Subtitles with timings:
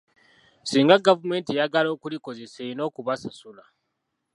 [0.69, 3.63] Singa gavumenti eyagala okulikozesa erina okubasasula.